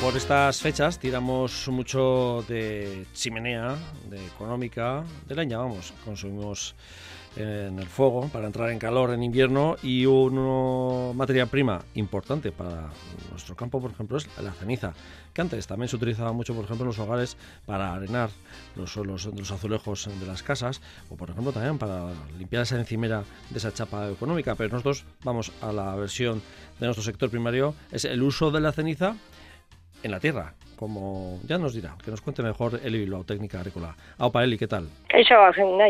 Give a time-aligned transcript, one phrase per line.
[0.00, 3.76] Por estas fechas tiramos mucho de chimenea,
[4.08, 6.74] de económica, de leña, vamos, consumimos
[7.36, 12.90] en el fuego para entrar en calor en invierno y una materia prima importante para
[13.30, 14.92] nuestro campo, por ejemplo, es la ceniza,
[15.32, 18.30] que antes también se utilizaba mucho, por ejemplo, en los hogares para arenar
[18.76, 20.80] los de los azulejos de las casas
[21.10, 24.54] o, por ejemplo, también para limpiar esa encimera de esa chapa económica.
[24.54, 26.42] Pero nosotros vamos a la versión
[26.80, 29.16] de nuestro sector primario, es el uso de la ceniza
[30.02, 33.96] en la tierra, como ya nos dirá, que nos cuente mejor Eli la técnica agrícola.
[34.18, 34.88] Aupa Eli, ¿qué tal?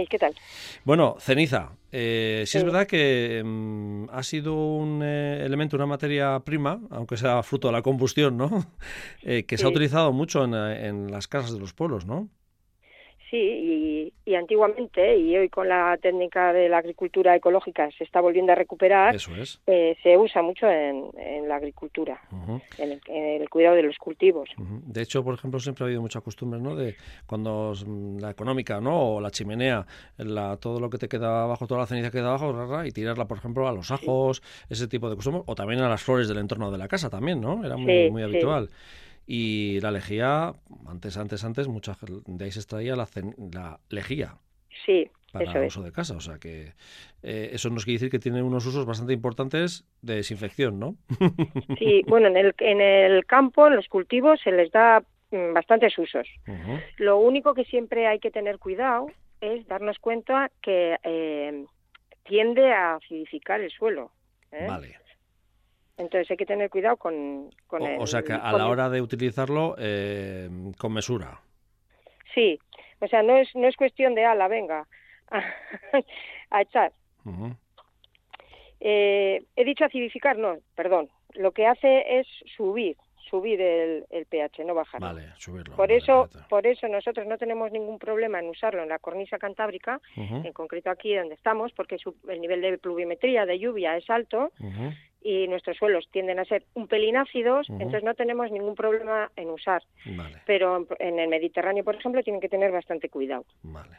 [0.07, 0.35] ¿qué tal?
[0.85, 1.73] Bueno, ceniza.
[1.93, 7.17] Eh, sí, es verdad que mm, ha sido un eh, elemento, una materia prima, aunque
[7.19, 8.49] sea fruto de la combustión, ¿no?
[9.23, 12.29] Eh, que se ha utilizado mucho en, en las casas de los pueblos, ¿no?
[13.31, 18.53] Sí, y, antiguamente, y hoy con la técnica de la agricultura ecológica se está volviendo
[18.53, 19.15] a recuperar,
[19.67, 22.19] eh, se usa mucho en, la agricultura,
[22.79, 24.49] en, el, cuidado de los cultivos.
[24.57, 26.75] De hecho, por ejemplo, siempre ha habido mucha costumbre, ¿no?
[26.75, 27.75] De cuando
[28.19, 29.17] la económica, ¿no?
[29.17, 29.87] O la chimenea,
[30.17, 33.27] la, todo lo que te queda abajo, toda la ceniza que queda abajo, y tirarla,
[33.27, 36.39] por ejemplo, a los ajos, ese tipo de costumbre, o también a las flores del
[36.39, 37.63] entorno de la casa también, ¿no?
[37.63, 38.71] Era muy, muy habitual.
[39.31, 40.55] Y la lejía,
[40.87, 43.07] antes, antes, antes, mucha, de ahí se extraía la,
[43.53, 44.39] la lejía.
[44.87, 46.17] Sí, para eso uso de casa.
[46.17, 46.73] O sea que
[47.23, 50.97] eh, eso nos quiere decir que tiene unos usos bastante importantes de desinfección, ¿no?
[51.79, 55.99] Sí, bueno, en el, en el campo, en los cultivos, se les da mm, bastantes
[55.99, 56.27] usos.
[56.97, 59.09] Lo único que siempre hay que tener cuidado
[59.43, 61.67] es darnos cuenta que eh,
[62.25, 64.11] tiende a acidificar el suelo.
[64.53, 64.67] ¿eh?
[64.67, 64.97] Vale.
[65.99, 68.89] Entonces hay que tener cuidado con, con o, el, o sea que a la hora
[68.89, 71.41] de utilizarlo, eh, con mesura.
[72.35, 72.59] Sí,
[73.01, 74.87] o sea, no es, no es cuestión de, ala, venga,
[76.51, 76.93] a, echar.
[78.81, 81.09] eh, he dicho acidificar, no, perdón.
[81.35, 82.97] Lo que hace es subir,
[83.29, 85.01] subir el, el pH, no bajar.
[85.01, 85.77] Vale, subirlo.
[85.77, 86.49] Por vale, eso, perfecto.
[86.49, 90.91] por eso nosotros no tenemos ningún problema en usarlo en la cornisa cantábrica, en concreto
[90.91, 94.93] aquí donde estamos, porque su- el nivel de pluviometría de lluvia es alto ujú.
[95.21, 99.51] Y nuestros suelos tienden a ser un pelín ácidos, entonces no tenemos ningún problema en
[99.51, 99.83] usar.
[100.07, 103.45] Vale, Pero en el Mediterráneo, por ejemplo, tienen que tener bastante cuidado.
[103.63, 103.97] vale.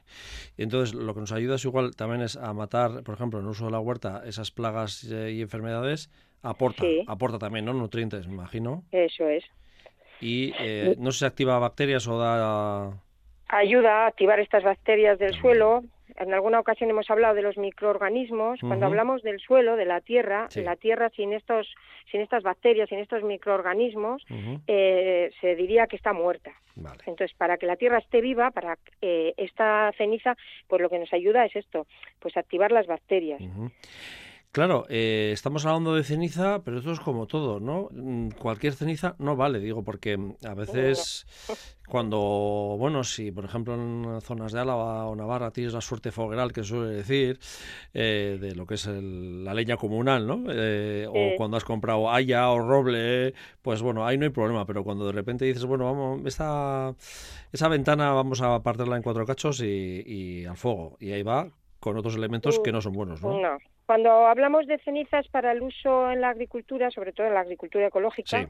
[0.58, 3.46] Y entonces lo que nos ayuda es igual también es a matar, por ejemplo, en
[3.46, 6.10] el uso de la huerta, esas plagas eh, y enfermedades.
[6.42, 7.04] Aporta, Sí.
[7.08, 7.74] aporta también, ¿no?
[7.74, 8.84] Nutrientes, me imagino.
[8.92, 9.44] Eso es.
[10.22, 12.92] Y eh, no sé si activa bacterias o da...
[13.50, 15.84] Ayuda a activar estas bacterias del suelo.
[16.20, 18.60] En alguna ocasión hemos hablado de los microorganismos.
[18.60, 20.62] Cuando hablamos del suelo, de la tierra, Sí.
[20.62, 21.74] la tierra sin estos,
[22.12, 24.26] sin estas bacterias, sin estos microorganismos,
[24.68, 26.52] eh, se diría que está muerta.
[26.76, 27.00] Vale.
[27.08, 30.36] Entonces, para que la tierra esté viva, para eh, esta ceniza,
[30.68, 31.88] pues lo que nos ayuda es esto,
[32.20, 33.42] pues activar las bacterias.
[34.52, 37.88] Claro, eh, estamos hablando de ceniza, pero esto es como todo, ¿no?
[37.92, 41.28] Mm, Cualquier ceniza no vale, digo, porque mm, a veces
[41.88, 42.18] cuando,
[42.80, 46.64] bueno, si por ejemplo en zonas de Álava o Navarra tienes la suerte fogueral, que
[46.64, 47.40] suele decir,
[47.94, 50.44] eh, de lo que es el- la leña comunal, ¿no?
[50.50, 54.84] Eh, o cuando has comprado haya o roble, pues bueno, ahí no hay problema, pero
[54.84, 56.96] cuando de repente dices, bueno, vamos, esta,
[57.52, 61.48] esa ventana vamos a partirla en cuatro cachos y, y al fuego, y ahí va
[61.80, 63.40] con otros elementos que no son buenos, ¿no?
[63.40, 63.58] No.
[63.90, 67.88] Cuando hablamos de cenizas para el uso en la agricultura, sobre todo en la agricultura
[67.88, 68.48] ecológica, Sí.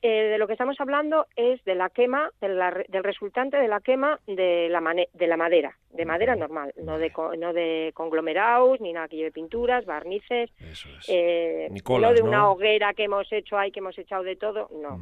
[0.00, 3.68] eh, de lo que estamos hablando es de la quema, de la del resultante de
[3.68, 7.90] la quema de la, mane- de la madera, de madera normal, no de, no de
[7.92, 11.04] conglomerados, ni nada que lleve pinturas, barnices, Eso es.
[11.10, 12.52] eh, no de una ¿no?
[12.52, 14.98] hoguera que hemos hecho ahí, que hemos echado de todo, no.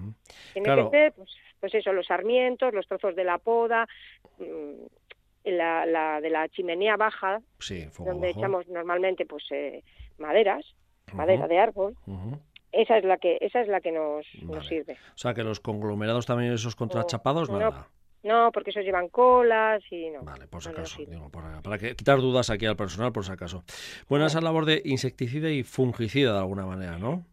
[0.55, 0.91] Tiene Claro.
[0.91, 1.31] que ser, pues,
[1.61, 3.87] pues eso, los sarmientos, los trozos de la poda,
[4.39, 4.87] mm,
[5.45, 8.39] la, la de la chimenea baja, Sí, donde bajo.
[8.39, 9.83] echamos normalmente pues eh,
[10.19, 10.65] maderas,
[11.13, 11.97] madera de árbol,
[12.71, 14.95] esa es la que esa es la que nos, nos sirve.
[14.95, 17.59] O sea, que los conglomerados también esos contrachapados, no.
[17.59, 17.89] nada.
[18.25, 20.23] No, porque esos llevan colas y no.
[20.23, 21.03] Vale, por si no acaso.
[21.05, 23.65] digo, para, para que, quitar dudas aquí al personal, por si acaso.
[24.09, 27.27] Bueno, esa labor de insecticida y fungicida de alguna manera, ¿no?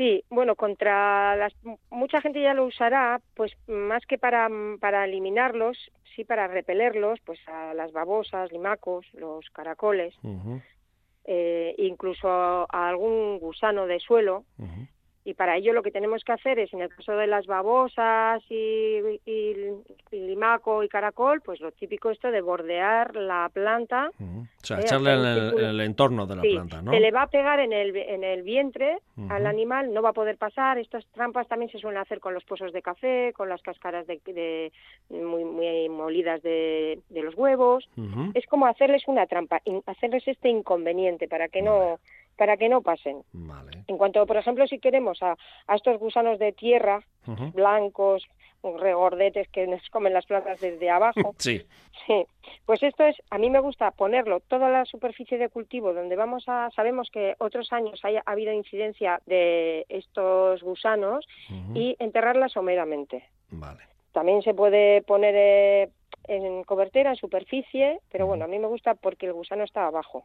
[0.00, 1.52] Sí, bueno, contra las
[1.90, 4.48] mucha gente ya lo usará, pues más que para
[4.80, 5.76] para eliminarlos,
[6.16, 10.14] sí para repelerlos, pues a las babosas, limacos, los caracoles,
[11.26, 14.46] eh, incluso a algún gusano de suelo.
[15.22, 18.42] Y para ello lo que tenemos que hacer es, en el caso de las babosas
[18.48, 19.54] y, y,
[20.10, 24.10] limaco y caracol, pues lo típico esto de bordear la planta.
[24.18, 26.92] O sea, eh, echarle en el, entorno de la planta, ¿no?
[26.92, 30.14] Se le va a pegar en el, en el vientre al animal, no va a
[30.14, 30.78] poder pasar.
[30.78, 34.72] Estas trampas también se suelen hacer con los pozos de café, con las cáscaras de,
[35.10, 37.88] muy, muy molidas de, de los huevos.
[38.32, 41.98] Es como hacerles una trampa, hacerles este inconveniente para que no
[42.40, 43.22] para que no pasen.
[43.86, 45.36] En cuanto, por ejemplo, si queremos a,
[45.74, 47.02] estos gusanos de tierra,
[47.52, 48.26] blancos,
[48.62, 51.34] regordetes que nos comen las plantas desde abajo.
[51.36, 51.60] Sí.
[52.06, 52.24] Sí.
[52.64, 56.44] Pues esto es, a mí me gusta ponerlo toda la superficie de cultivo donde vamos
[56.46, 61.26] a, sabemos que otros años haya, ha habido incidencia de estos gusanos
[61.74, 63.22] y enterrarla someramente.
[63.50, 63.80] Vale.
[64.12, 65.90] También se puede poner eh,
[66.30, 70.24] en cobertera, en superficie, pero bueno, a mí me gusta porque el gusano está abajo.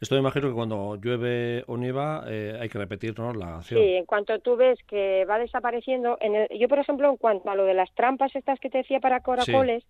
[0.00, 3.32] Esto me imagino que cuando llueve o nieva eh, hay que repetir ¿no?
[3.32, 3.80] la acción.
[3.80, 7.48] Sí, en cuanto tú ves que va desapareciendo, en el, yo por ejemplo, en cuanto
[7.48, 9.84] a lo de las trampas estas que te decía para coracoles,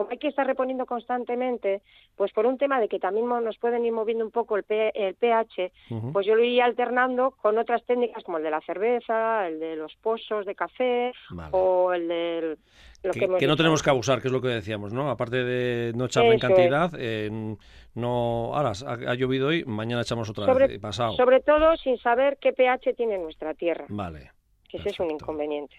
[0.00, 1.82] como hay que estar reponiendo constantemente,
[2.16, 5.14] pues por un tema de que también nos pueden ir moviendo un poco el, el
[5.14, 5.70] pH,
[6.14, 9.76] pues yo lo iría alternando con otras técnicas como el de la cerveza, el de
[9.76, 11.12] los pozos de café
[11.50, 12.58] o el del...
[13.12, 15.10] que, no tenemos que abusar, que es lo que decíamos, ¿no?
[15.10, 16.90] Aparte de no echarle en cantidad,
[17.94, 18.54] no...
[18.54, 21.12] Ahora, ha, llovido hoy, mañana echamos otra vez, pasado.
[21.12, 23.84] Sobre todo sin saber qué pH tiene nuestra tierra.
[23.90, 24.30] Vale.
[24.66, 25.76] Que ese es un inconveniente.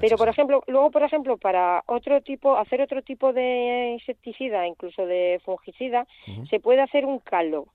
[0.00, 5.06] Pero, por ejemplo, luego, por ejemplo, para otro tipo, hacer otro tipo de insecticida, incluso
[5.06, 6.06] de fungicida,
[6.50, 7.66] se puede hacer un caldo.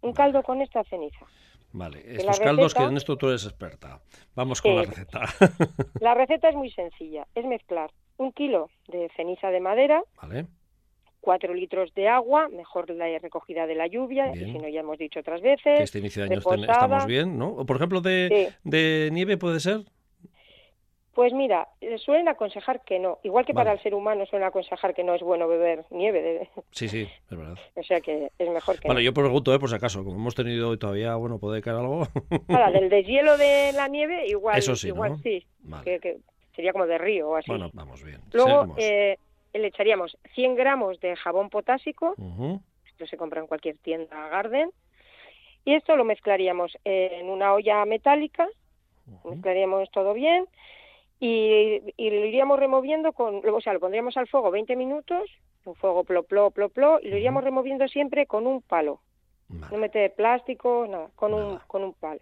[0.00, 1.26] Un caldo con esta ceniza.
[1.74, 4.00] Vale, estos caldos que en esto tú eres experta.
[4.36, 5.22] Vamos con la receta.
[6.00, 7.26] la receta es muy sencilla.
[7.34, 10.02] Es mezclar un kilo de ceniza de madera.
[10.22, 10.46] Vale.
[11.20, 15.20] Cuatro litros de agua, mejor la recogida de la lluvia, si no ya hemos dicho
[15.20, 15.78] otras veces.
[15.78, 17.48] Que este inicio de año estamos bien, ¿no?
[17.48, 19.80] O por ejemplo, de, de nieve puede ser.
[21.14, 21.68] Pues mira,
[21.98, 23.18] suelen aconsejar que no.
[23.22, 26.50] Igual que para el ser humano suelen aconsejar que no es bueno beber nieve.
[26.72, 27.56] Sí, sí, es verdad.
[27.76, 29.60] O sea que es mejor que Bueno, yo pregunto, ¿eh?
[29.60, 32.08] por si acaso, como hemos tenido hoy todavía, bueno, puede caer algo.
[32.48, 35.46] Ahora, del deshielo de la nieve, igual, Eso sí, igual sí.
[35.84, 36.18] Que,
[36.56, 37.46] sería como de río o así.
[37.48, 38.20] Bueno, vamos bien.
[38.32, 39.18] Luego eh,
[39.52, 42.16] le echaríamos 100 gramos de jabón potásico.
[42.86, 44.70] Esto se compra en cualquier tienda Garden.
[45.64, 48.48] Y esto lo mezclaríamos en una olla metálica.
[49.24, 50.48] Mezclaríamos todo bien
[51.20, 55.30] y, lo iríamos removiendo con, o sea, lo pondríamos al fuego 20 minutos,
[55.64, 59.00] un fuego plo, plo, plo, plo, y lo iríamos removiendo siempre con un palo.
[59.48, 62.20] No mete plástico, nada, con, Un, con un palo.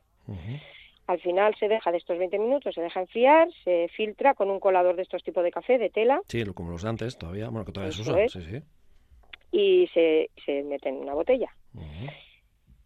[1.06, 4.60] Al final se deja de estos 20 minutos, se deja enfriar, se filtra con un
[4.60, 6.20] colador de estos tipos de café, de tela.
[6.28, 8.62] Sí, como los de antes todavía, bueno, que todavía se usan, sí, sí.
[9.50, 11.50] Y se, se mete en una botella.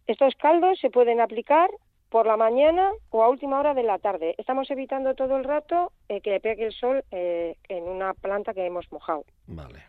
[0.07, 1.69] Estos caldos se pueden aplicar
[2.09, 4.35] por la mañana o a última hora de la tarde.
[4.37, 8.65] Estamos evitando todo el rato eh, que pegue el sol eh, en una planta que
[8.65, 9.25] hemos mojado.
[9.47, 9.83] Vale.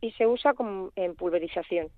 [0.00, 1.88] Y se usa como en pulverización.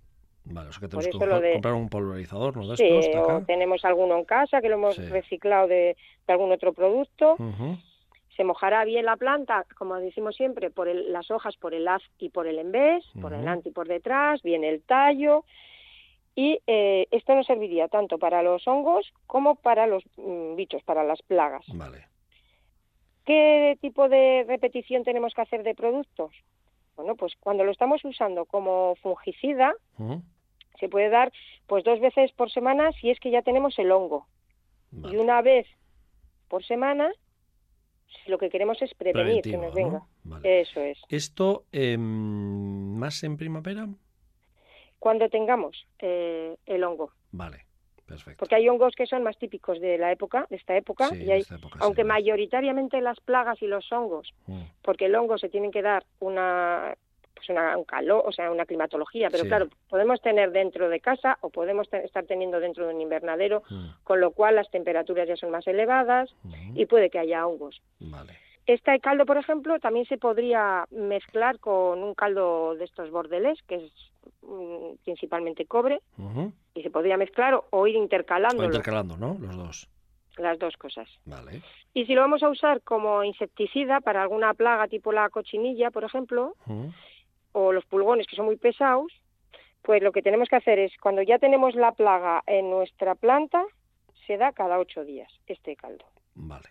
[0.44, 2.66] Vale, o sea que tenemos que comprar un pulverizador, ¿no?
[2.66, 7.36] De sí, o tenemos alguno en casa que lo hemos reciclado de, algún otro producto.
[8.36, 12.30] Se mojará bien la planta, como decimos siempre, por las hojas por el haz y
[12.30, 15.44] por el envés, por delante y por detrás, viene el tallo
[16.34, 21.04] y eh, esto nos serviría tanto para los hongos como para los mm, bichos, para
[21.04, 21.64] las plagas.
[21.74, 22.06] Vale.
[23.24, 26.32] ¿Qué tipo de repetición tenemos que hacer de productos?
[26.96, 29.74] Bueno, pues cuando lo estamos usando como fungicida,
[30.78, 31.32] se puede dar
[31.66, 34.26] pues dos veces por semana si es que ya tenemos el hongo.
[35.10, 35.66] Y una vez
[36.48, 37.10] por semana
[38.24, 40.02] si lo que queremos es prevenir que nos venga.
[40.42, 40.98] Eso es.
[41.08, 43.88] ¿Esto eh, más en primavera?
[45.02, 47.10] Cuando tengamos eh, el hongo.
[47.32, 47.66] Vale.
[48.06, 48.38] Perfecto.
[48.38, 51.44] Porque hay hongos que son más típicos de la época, de esta época, y hay,
[51.80, 54.62] aunque mayoritariamente las plagas y los hongos, mm.
[54.82, 56.94] porque el hongo se tienen que dar una
[57.34, 61.38] pues una, un calor, o sea, una climatología, pero claro, podemos tener dentro de casa
[61.40, 64.04] o podemos estar teniendo dentro de un invernadero, mm.
[64.04, 66.76] con lo cual las temperaturas ya son más elevadas mm.
[66.76, 67.82] y puede que haya hongos.
[67.98, 68.38] Vale.
[68.66, 73.76] Este caldo, por ejemplo, también se podría mezclar con un caldo de estos bordeles, que
[73.76, 73.92] es
[74.42, 76.00] mm, principalmente cobre,
[76.74, 78.64] y se podría mezclar o, ir intercalando.
[78.64, 79.36] intercalando, ¿no?
[79.40, 79.88] Los dos.
[80.38, 81.08] Las dos cosas.
[81.24, 81.60] Vale.
[81.92, 86.04] Y si lo vamos a usar como insecticida para alguna plaga tipo la cochinilla, por
[86.04, 86.54] ejemplo,
[87.52, 89.12] o los pulgones que son muy pesados,
[89.82, 93.64] pues lo que tenemos que hacer es, cuando ya tenemos la plaga en nuestra planta,
[94.26, 96.04] se da cada ocho días este caldo.
[96.34, 96.68] Vale.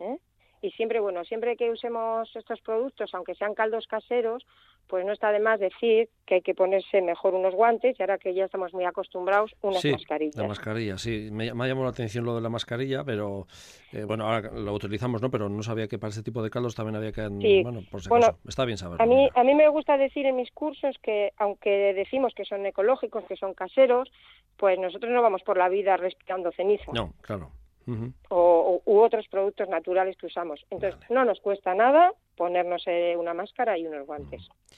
[0.00, 0.18] ¿Eh?
[0.66, 4.44] Y siempre, bueno, siempre que usemos estos productos, aunque sean caldos caseros,
[4.88, 8.18] pues no está de más decir que hay que ponerse mejor unos guantes y ahora
[8.18, 10.36] que ya estamos muy acostumbrados, unas sí, mascarillas.
[10.36, 11.28] La mascarilla, sí.
[11.30, 13.46] Me, me, ha llamado la atención lo de la mascarilla, pero
[13.92, 15.30] eh, bueno, ahora lo utilizamos, ¿no?
[15.30, 17.28] Pero no sabía que para este tipo de caldos también había que.
[17.40, 17.62] Sí.
[17.62, 18.38] Bueno, por si bueno.
[18.46, 19.04] Está bien saberlo.
[19.04, 22.66] A mí, a mí me gusta decir en mis cursos que, aunque decimos que son
[22.66, 24.10] ecológicos, que son caseros,
[24.56, 26.90] pues nosotros no vamos por la vida respirando ceniza.
[26.92, 27.50] No, claro.
[27.86, 28.12] Uh -huh.
[28.30, 30.60] o, u otros productos naturales que usamos.
[30.70, 31.14] Entonces, vale.
[31.14, 34.42] no nos cuesta nada ponernos eh, una máscara y unos guantes.
[34.48, 34.76] Uh -huh.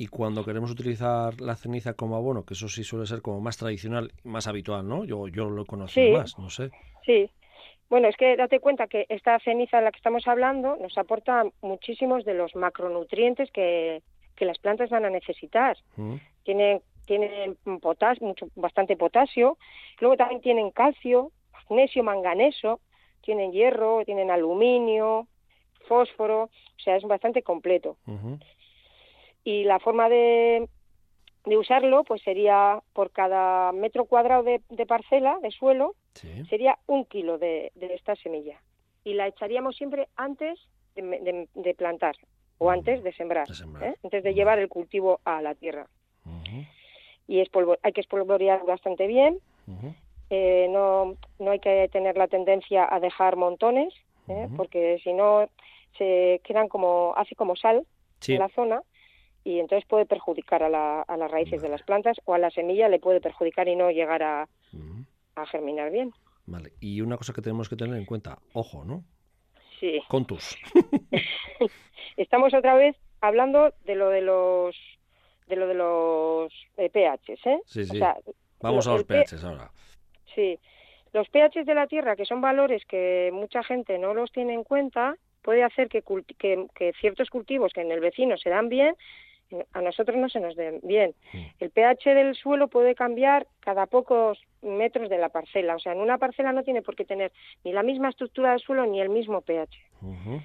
[0.00, 3.56] Y cuando queremos utilizar la ceniza como abono, que eso sí suele ser como más
[3.56, 5.04] tradicional, más habitual, ¿no?
[5.04, 6.70] Yo, yo lo conozco sí, más, no sé.
[7.04, 7.28] Sí.
[7.90, 11.42] Bueno, es que date cuenta que esta ceniza de la que estamos hablando nos aporta
[11.62, 14.02] muchísimos de los macronutrientes que,
[14.36, 15.76] que las plantas van a necesitar.
[15.96, 16.20] Uh -huh.
[16.44, 19.58] Tienen, tienen potas, mucho, bastante potasio,
[19.98, 21.32] luego también tienen calcio,
[21.68, 22.80] magnesio, manganeso,
[23.20, 25.26] tienen hierro, tienen aluminio,
[25.86, 27.96] fósforo, o sea, es bastante completo.
[28.06, 28.44] Uh -huh.
[29.44, 30.68] Y la forma de,
[31.44, 36.44] de, usarlo, pues sería por cada metro cuadrado de, de parcela, de suelo, sí.
[36.46, 38.60] sería un kilo de, de, esta semilla.
[39.04, 40.58] Y la echaríamos siempre antes
[40.94, 42.16] de, de plantar
[42.58, 43.48] o antes de sembrar.
[43.82, 43.94] ¿eh?
[44.02, 45.86] antes de llevar el cultivo a la tierra.
[46.26, 46.68] Uh -huh.
[47.26, 49.38] Y espolvo hay que espolvorear bastante bien.
[49.66, 49.94] Uh -huh.
[50.30, 53.94] Eh, no, no hay que tener la tendencia a dejar montones,
[54.28, 54.32] ¿eh?
[54.32, 54.56] uh -huh.
[54.56, 55.48] porque si no
[55.96, 57.86] se quedan como, hace como sal
[58.20, 58.34] sí.
[58.34, 58.82] en la zona
[59.44, 61.62] y entonces puede perjudicar a, la, a las raíces vale.
[61.62, 64.48] de las plantas o a la semilla le puede perjudicar y no llegar a,
[65.34, 66.12] a germinar bien.
[66.46, 69.04] Vale, y una cosa que tenemos que tener en cuenta, ojo, ¿no?
[69.80, 70.00] Sí.
[70.08, 70.56] Contus.
[72.16, 74.76] Estamos otra vez hablando de lo de los
[75.46, 77.60] de lo de los eh, pHs, ¿eh?
[77.64, 77.96] Sí, sí.
[77.96, 78.16] O sea,
[78.60, 79.70] Vamos a los pHs ahora.
[80.38, 80.60] Sí.
[81.12, 84.62] Los pHs de la tierra, que son valores que mucha gente no los tiene en
[84.62, 86.04] cuenta, puede hacer que,
[86.38, 88.94] que, que ciertos cultivos que en el vecino se dan bien,
[89.72, 91.14] a nosotros no se nos den bien.
[91.58, 95.74] El pH del suelo puede cambiar cada pocos metros de la parcela.
[95.74, 97.32] O sea, en una parcela no tiene por qué tener
[97.64, 99.76] ni la misma estructura del suelo ni el mismo pH.
[100.02, 100.42] Uh -huh.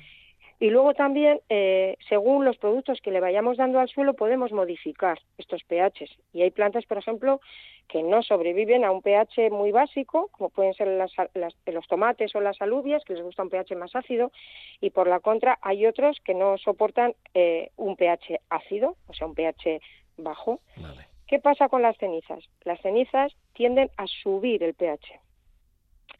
[0.59, 5.19] Y luego también, eh, según los productos que le vayamos dando al suelo, podemos modificar
[5.37, 6.17] estos pHs.
[6.31, 7.41] Y hay plantas, por ejemplo,
[7.87, 12.33] que no sobreviven a un pH muy básico, como pueden ser las, las, los tomates
[12.35, 14.31] o las alubias, que les gusta un pH más ácido,
[14.79, 19.27] y por la contra hay otros que no soportan eh, un pH ácido, o sea,
[19.27, 19.81] un pH
[20.17, 20.59] bajo.
[20.77, 21.07] Vale.
[21.27, 22.47] ¿Qué pasa con las cenizas?
[22.63, 25.19] Las cenizas tienden a subir el pH.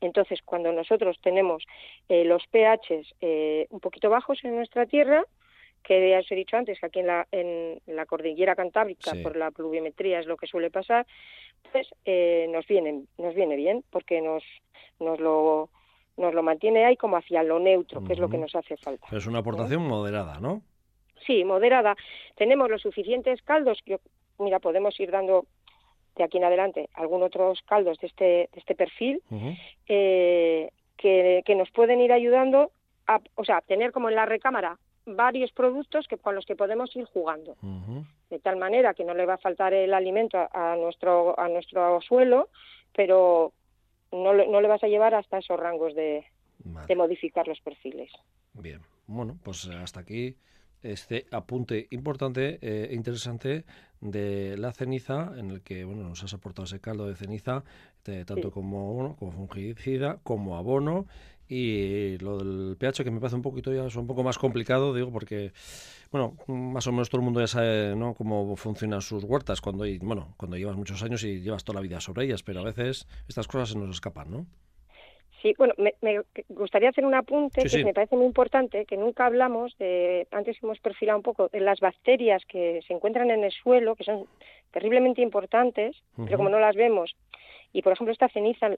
[0.01, 1.63] Entonces, cuando nosotros tenemos
[2.09, 5.25] eh, los pHs eh, un poquito bajos en nuestra tierra,
[5.83, 9.21] que ya os he dicho antes, que aquí en la, en la cordillera cantábrica, sí.
[9.21, 11.05] por la pluviometría es lo que suele pasar,
[11.71, 14.43] pues eh, nos, viene, nos viene bien, porque nos,
[14.99, 15.69] nos, lo,
[16.17, 18.07] nos lo mantiene ahí como hacia lo neutro, uh -huh.
[18.07, 19.05] que es lo que nos hace falta.
[19.09, 20.61] Pero es una aportación moderada, ¿no?
[21.25, 21.95] Sí, moderada.
[22.35, 23.99] Tenemos los suficientes caldos que,
[24.39, 25.45] mira, podemos ir dando
[26.15, 29.57] de aquí en adelante algún otros caldos de este, de este perfil uh -huh.
[29.87, 32.71] eh, que, que, nos pueden ir ayudando
[33.07, 36.95] a, o sea, tener como en la recámara varios productos que con los que podemos
[36.95, 38.05] ir jugando uh -huh.
[38.29, 41.49] de tal manera que no le va a faltar el alimento a, a nuestro a
[41.49, 42.49] nuestro suelo
[42.95, 43.51] pero
[44.11, 46.23] no, no, le vas a llevar hasta esos rangos de,
[46.63, 46.87] vale.
[46.87, 48.11] de modificar los perfiles
[48.53, 50.35] bien bueno pues hasta aquí
[50.83, 53.65] este apunte importante e eh, interesante
[54.01, 57.63] de la ceniza, en el que bueno nos has aportado ese caldo de ceniza,
[58.05, 58.53] de, tanto sí.
[58.53, 61.07] como, bueno, como fungicida, como abono,
[61.47, 64.93] y lo del pH que me parece un poquito ya es un poco más complicado,
[64.93, 65.53] digo, porque
[66.11, 68.13] bueno, más o menos todo el mundo ya sabe ¿no?
[68.13, 71.81] cómo funcionan sus huertas cuando hay, bueno, cuando llevas muchos años y llevas toda la
[71.81, 74.45] vida sobre ellas, pero a veces estas cosas se nos escapan, ¿no?
[75.43, 77.83] Sí, bueno, me, me, gustaría hacer un apunte sí, que sí.
[77.83, 81.81] me parece muy importante, que nunca hablamos de, antes hemos perfilado un poco, de las
[81.81, 84.25] bacterias que se encuentran en el suelo, que son
[84.71, 86.25] terriblemente importantes, uh -huh.
[86.25, 87.13] pero como no las vemos,
[87.73, 88.69] y por ejemplo esta ceniza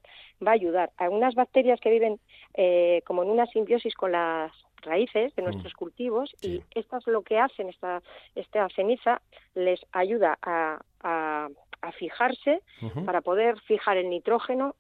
[0.42, 2.20] va a ayudar a unas bacterias que viven
[2.56, 5.80] eh, como en una simbiosis con las raíces de nuestros uh -huh.
[5.80, 6.64] cultivos, sí.
[6.74, 8.02] y esto es lo que hacen, esta,
[8.34, 9.22] esta ceniza
[9.54, 11.48] les ayuda a, a,
[11.82, 13.06] a fijarse uh -huh.
[13.06, 14.74] para poder fijar el nitrógeno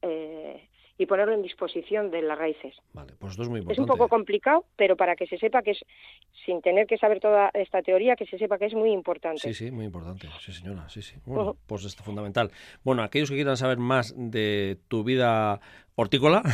[0.00, 0.66] eh,
[0.98, 2.74] y ponerlo en disposición de las raíces.
[2.92, 3.72] Vale, pues esto es muy importante.
[3.72, 5.78] Es un poco complicado, pero para que se sepa que es,
[6.44, 9.40] sin tener que saber toda esta teoría, que se sepa que es muy importante.
[9.40, 11.16] Sí, sí, muy importante, sí señora, sí, sí.
[11.24, 12.50] Bueno, pues es fundamental.
[12.82, 15.60] Bueno, aquellos que quieran saber más de tu vida
[16.00, 16.44] hortícola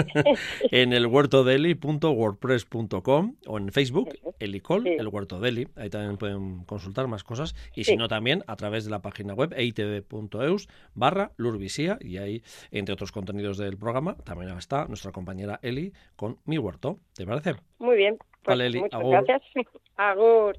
[0.70, 5.66] en el huertodeli.wordpress.com o en Facebook, Elicol, el huerto deli.
[5.74, 7.56] Ahí también pueden consultar más cosas.
[7.74, 11.98] Y si no, también a través de la página web eitv.eus barra lurvisía.
[12.00, 17.00] Y ahí, entre otros contenidos del programa, también está nuestra compañera Eli con Mi Huerto.
[17.16, 17.56] ¿Te parece?
[17.80, 18.16] Muy bien.
[18.16, 18.80] Pues vale, Eli.
[18.80, 19.42] Muchas gracias.
[19.96, 20.56] Agur.